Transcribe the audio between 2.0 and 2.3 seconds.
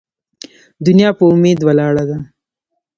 ده.